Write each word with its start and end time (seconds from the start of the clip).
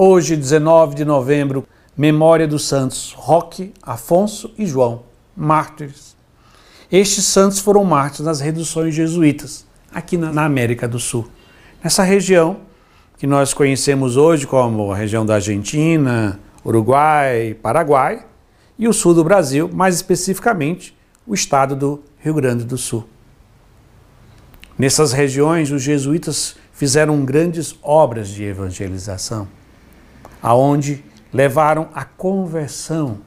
Hoje, 0.00 0.36
19 0.36 0.94
de 0.94 1.04
novembro, 1.04 1.66
memória 1.96 2.46
dos 2.46 2.68
santos 2.68 3.12
Roque, 3.16 3.74
Afonso 3.82 4.54
e 4.56 4.64
João, 4.64 5.02
mártires. 5.36 6.16
Estes 6.88 7.24
santos 7.24 7.58
foram 7.58 7.82
mártires 7.82 8.24
nas 8.24 8.40
reduções 8.40 8.94
jesuítas, 8.94 9.66
aqui 9.92 10.16
na 10.16 10.44
América 10.44 10.86
do 10.86 11.00
Sul. 11.00 11.26
Nessa 11.82 12.04
região 12.04 12.58
que 13.18 13.26
nós 13.26 13.52
conhecemos 13.52 14.16
hoje 14.16 14.46
como 14.46 14.92
a 14.92 14.96
região 14.96 15.26
da 15.26 15.34
Argentina, 15.34 16.38
Uruguai, 16.64 17.56
Paraguai 17.60 18.24
e 18.78 18.86
o 18.86 18.92
sul 18.92 19.14
do 19.14 19.24
Brasil, 19.24 19.68
mais 19.68 19.96
especificamente 19.96 20.96
o 21.26 21.34
estado 21.34 21.74
do 21.74 22.04
Rio 22.20 22.34
Grande 22.34 22.62
do 22.62 22.78
Sul. 22.78 23.04
Nessas 24.78 25.12
regiões, 25.12 25.72
os 25.72 25.82
jesuítas 25.82 26.54
fizeram 26.72 27.24
grandes 27.24 27.74
obras 27.82 28.28
de 28.28 28.44
evangelização, 28.44 29.57
aonde 30.42 31.04
levaram 31.32 31.88
a 31.94 32.04
conversão 32.04 33.18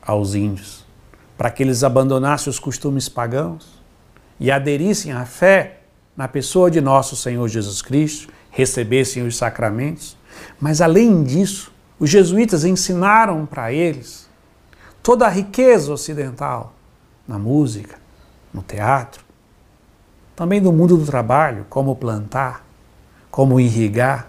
aos 0.00 0.34
índios, 0.34 0.84
para 1.36 1.50
que 1.50 1.62
eles 1.62 1.82
abandonassem 1.82 2.50
os 2.50 2.58
costumes 2.58 3.08
pagãos 3.08 3.82
e 4.38 4.50
aderissem 4.50 5.12
à 5.12 5.24
fé 5.24 5.80
na 6.16 6.28
pessoa 6.28 6.70
de 6.70 6.80
nosso 6.80 7.16
Senhor 7.16 7.46
Jesus 7.48 7.82
Cristo, 7.82 8.32
recebessem 8.50 9.26
os 9.26 9.36
sacramentos. 9.36 10.16
Mas 10.60 10.80
além 10.80 11.24
disso, 11.24 11.72
os 11.98 12.08
jesuítas 12.08 12.64
ensinaram 12.64 13.44
para 13.44 13.72
eles 13.72 14.28
toda 15.02 15.26
a 15.26 15.30
riqueza 15.30 15.92
ocidental 15.92 16.74
na 17.26 17.38
música, 17.38 17.98
no 18.52 18.62
teatro, 18.62 19.24
também 20.34 20.60
no 20.60 20.72
mundo 20.72 20.96
do 20.96 21.06
trabalho, 21.06 21.66
como 21.68 21.96
plantar, 21.96 22.64
como 23.30 23.58
irrigar 23.58 24.28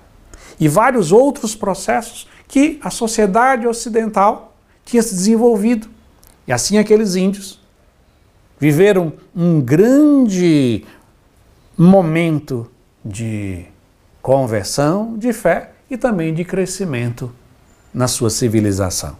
e 0.59 0.67
vários 0.67 1.11
outros 1.11 1.55
processos 1.55 2.27
que 2.47 2.79
a 2.81 2.89
sociedade 2.89 3.67
ocidental 3.67 4.55
tinha 4.85 5.03
se 5.03 5.13
desenvolvido. 5.13 5.87
E 6.47 6.51
assim 6.51 6.77
aqueles 6.77 7.15
índios 7.15 7.59
viveram 8.59 9.13
um 9.35 9.61
grande 9.61 10.83
momento 11.77 12.69
de 13.03 13.65
conversão, 14.21 15.17
de 15.17 15.31
fé 15.31 15.71
e 15.89 15.97
também 15.97 16.33
de 16.33 16.43
crescimento 16.43 17.31
na 17.93 18.07
sua 18.07 18.29
civilização. 18.29 19.15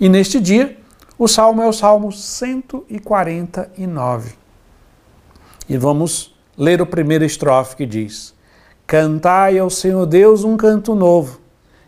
E 0.00 0.08
neste 0.08 0.40
dia, 0.40 0.76
o 1.18 1.26
salmo 1.26 1.62
é 1.62 1.66
o 1.66 1.72
salmo 1.72 2.12
149. 2.12 4.34
E 5.68 5.76
vamos 5.76 6.32
ler 6.56 6.80
o 6.80 6.86
primeiro 6.86 7.24
estrofe 7.24 7.74
que 7.76 7.84
diz: 7.84 8.32
Cantai 8.88 9.58
ao 9.58 9.68
Senhor 9.68 10.06
Deus 10.06 10.44
um 10.44 10.56
canto 10.56 10.94
novo, 10.94 11.38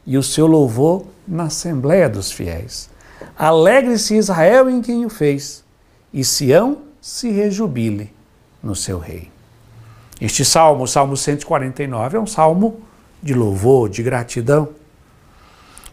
e 0.06 0.18
o 0.18 0.22
seu 0.22 0.46
louvor 0.46 1.06
na 1.26 1.44
Assembleia 1.44 2.10
dos 2.10 2.30
Fiéis. 2.30 2.90
Alegre-se 3.38 4.18
Israel 4.18 4.68
em 4.68 4.82
quem 4.82 5.06
o 5.06 5.08
fez, 5.08 5.64
e 6.12 6.22
Sião 6.22 6.82
se 7.00 7.30
rejubile 7.30 8.12
no 8.62 8.76
seu 8.76 8.98
rei. 8.98 9.30
Este 10.20 10.44
salmo, 10.44 10.84
o 10.84 10.86
Salmo 10.86 11.16
149, 11.16 12.18
é 12.18 12.20
um 12.20 12.26
salmo 12.26 12.82
de 13.22 13.32
louvor, 13.32 13.88
de 13.88 14.02
gratidão. 14.02 14.68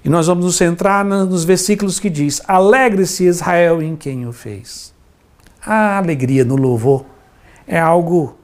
E 0.03 0.09
nós 0.09 0.27
vamos 0.27 0.43
nos 0.43 0.57
centrar 0.57 1.05
nos 1.05 1.45
versículos 1.45 2.01
que 2.01 2.09
diz: 2.09 2.41
Alegre-se 2.45 3.23
Israel 3.23 3.81
em 3.81 3.95
quem 3.95 4.27
o 4.27 4.33
fez. 4.33 4.93
A 5.65 5.99
alegria 5.99 6.43
no 6.43 6.57
louvor 6.57 7.05
é 7.65 7.79
algo 7.79 8.35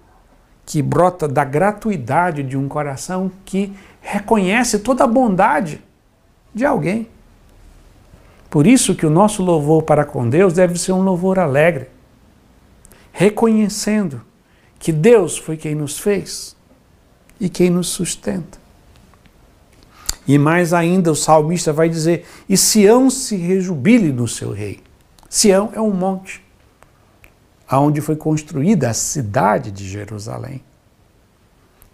que 0.66 0.82
brota 0.82 1.28
da 1.28 1.44
gratuidade 1.44 2.44
de 2.44 2.58
um 2.58 2.68
coração 2.68 3.32
que 3.46 3.74
reconhece 4.02 4.80
toda 4.80 5.04
a 5.04 5.08
bondade 5.08 5.82
de 6.54 6.66
alguém. 6.66 7.08
Por 8.50 8.68
isso 8.68 8.96
que 8.96 9.06
o 9.06 9.10
nosso 9.10 9.44
louvor 9.44 9.84
para 9.84 10.06
com 10.06 10.30
Deus 10.30 10.54
deve 10.54 10.78
ser 10.78 10.92
um 10.92 11.02
louvor 11.02 11.40
alegre, 11.40 11.88
reconhecendo 13.12 14.22
que 14.78 14.92
Deus 14.92 15.38
foi 15.38 15.58
quem 15.58 15.74
nos 15.74 15.98
fez 15.98 16.56
e 17.40 17.50
quem 17.50 17.70
nos 17.70 17.88
sustenta. 17.88 18.62
E 20.28 20.38
mais 20.38 20.74
ainda, 20.74 21.12
o 21.12 21.16
salmista 21.16 21.74
vai 21.74 21.90
dizer: 21.90 22.26
E 22.48 22.56
Sião 22.56 23.10
se 23.10 23.36
rejubile 23.36 24.14
no 24.14 24.28
seu 24.28 24.52
rei. 24.52 24.80
Sião 25.28 25.72
é 25.74 25.82
um 25.82 25.92
monte 25.92 26.42
aonde 27.68 28.02
foi 28.02 28.16
construída 28.16 28.90
a 28.90 28.94
cidade 28.94 29.72
de 29.72 29.88
Jerusalém. 29.88 30.62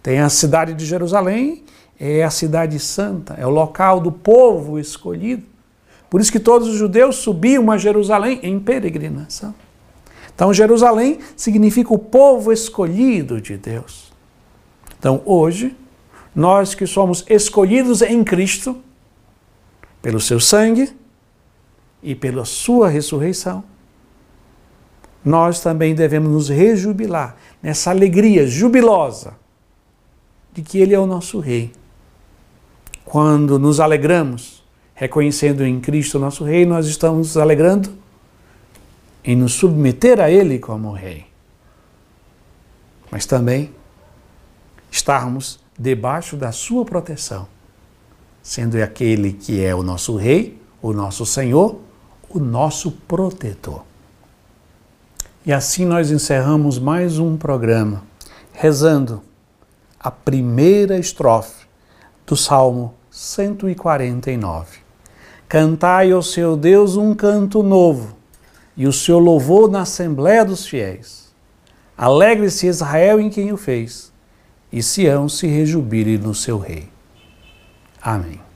Tem 0.02 0.20
a 0.20 0.28
cidade 0.28 0.74
de 0.74 0.84
Jerusalém, 0.86 1.64
é 1.98 2.24
a 2.24 2.30
cidade 2.30 2.78
santa, 2.78 3.34
é 3.34 3.46
o 3.46 3.50
local 3.50 4.00
do 4.00 4.10
povo 4.10 4.78
escolhido. 4.78 5.42
Por 6.08 6.20
isso 6.20 6.32
que 6.32 6.40
todos 6.40 6.66
os 6.68 6.76
judeus 6.76 7.16
subiam 7.16 7.70
a 7.70 7.78
Jerusalém 7.78 8.40
em 8.42 8.58
peregrinação. 8.58 9.54
Então, 10.34 10.54
Jerusalém 10.54 11.18
significa 11.36 11.92
o 11.92 11.98
povo 11.98 12.50
escolhido 12.50 13.40
de 13.40 13.58
Deus. 13.58 14.10
Então, 14.98 15.22
hoje, 15.24 15.76
nós 16.34 16.74
que 16.74 16.86
somos 16.86 17.24
escolhidos 17.28 18.00
em 18.00 18.24
Cristo, 18.24 18.76
pelo 20.00 20.18
seu 20.18 20.40
sangue 20.40 20.90
e 22.02 22.14
pela 22.14 22.44
sua 22.44 22.88
ressurreição, 22.88 23.62
nós 25.24 25.60
também 25.60 25.94
devemos 25.94 26.30
nos 26.30 26.48
rejubilar 26.48 27.36
nessa 27.62 27.90
alegria 27.90 28.46
jubilosa 28.46 29.34
de 30.52 30.62
que 30.62 30.78
Ele 30.78 30.94
é 30.94 30.98
o 30.98 31.06
nosso 31.06 31.38
Rei. 31.38 31.72
Quando 33.04 33.58
nos 33.58 33.80
alegramos, 33.80 34.62
reconhecendo 34.94 35.64
em 35.64 35.80
Cristo 35.80 36.16
o 36.16 36.20
nosso 36.20 36.44
Rei, 36.44 36.64
nós 36.64 36.86
estamos 36.86 37.28
nos 37.28 37.36
alegrando 37.36 37.92
em 39.24 39.36
nos 39.36 39.52
submeter 39.52 40.20
a 40.20 40.30
Ele 40.30 40.58
como 40.58 40.92
Rei. 40.92 41.26
Mas 43.10 43.26
também 43.26 43.70
estarmos 44.90 45.60
debaixo 45.78 46.36
da 46.36 46.52
Sua 46.52 46.84
proteção, 46.84 47.46
sendo 48.42 48.82
aquele 48.82 49.32
que 49.32 49.62
é 49.62 49.74
o 49.74 49.82
nosso 49.82 50.16
Rei, 50.16 50.60
o 50.80 50.92
nosso 50.92 51.26
Senhor, 51.26 51.78
o 52.28 52.38
nosso 52.38 52.92
protetor. 52.92 53.89
E 55.44 55.52
assim 55.54 55.86
nós 55.86 56.10
encerramos 56.10 56.78
mais 56.78 57.18
um 57.18 57.34
programa, 57.34 58.02
rezando 58.52 59.22
a 59.98 60.10
primeira 60.10 60.98
estrofe 60.98 61.66
do 62.26 62.36
Salmo 62.36 62.92
149. 63.10 64.78
Cantai 65.48 66.12
ao 66.12 66.22
seu 66.22 66.58
Deus 66.58 66.96
um 66.96 67.14
canto 67.14 67.62
novo, 67.62 68.16
e 68.76 68.86
o 68.86 68.92
seu 68.92 69.18
louvor 69.18 69.70
na 69.70 69.80
Assembleia 69.82 70.44
dos 70.44 70.66
Fiéis. 70.66 71.32
Alegre-se 71.96 72.66
Israel 72.66 73.18
em 73.18 73.30
quem 73.30 73.50
o 73.50 73.56
fez, 73.56 74.12
e 74.70 74.82
Sião 74.82 75.26
se 75.26 75.46
rejubile 75.46 76.18
no 76.18 76.34
seu 76.34 76.58
rei. 76.58 76.88
Amém. 78.02 78.49